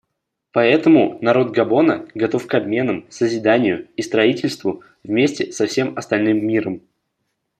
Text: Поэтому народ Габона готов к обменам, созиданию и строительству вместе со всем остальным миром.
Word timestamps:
Поэтому 0.51 1.19
народ 1.23 1.51
Габона 1.55 2.07
готов 2.15 2.47
к 2.47 2.53
обменам, 2.55 3.05
созиданию 3.11 3.87
и 3.95 4.01
строительству 4.01 4.81
вместе 5.03 5.51
со 5.51 5.67
всем 5.67 5.95
остальным 5.95 6.43
миром. 6.43 6.81